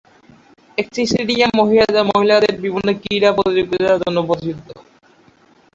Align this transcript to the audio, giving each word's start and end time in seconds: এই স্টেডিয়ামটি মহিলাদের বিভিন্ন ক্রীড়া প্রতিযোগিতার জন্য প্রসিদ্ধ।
এই 0.77 1.05
স্টেডিয়ামটি 1.05 1.61
মহিলাদের 2.11 2.53
বিভিন্ন 2.61 2.89
ক্রীড়া 3.01 3.29
প্রতিযোগিতার 3.37 4.01
জন্য 4.03 4.17
প্রসিদ্ধ। 4.27 4.67